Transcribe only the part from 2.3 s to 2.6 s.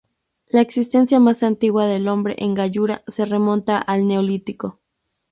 en